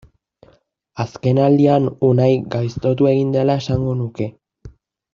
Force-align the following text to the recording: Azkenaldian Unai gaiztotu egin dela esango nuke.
Azkenaldian 1.03 1.87
Unai 2.09 2.31
gaiztotu 2.57 3.11
egin 3.13 3.39
dela 3.39 3.63
esango 3.65 3.97
nuke. 4.05 4.33